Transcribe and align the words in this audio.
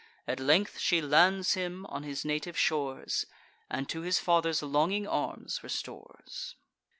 At 0.27 0.39
length 0.39 0.79
she 0.79 0.99
lands 0.99 1.53
him 1.53 1.85
on 1.85 2.01
his 2.01 2.25
native 2.25 2.57
shores, 2.57 3.25
And 3.69 3.87
to 3.89 4.01
his 4.01 4.17
father's 4.17 4.63
longing 4.63 5.05
arms 5.07 5.59
restores. 5.61 6.55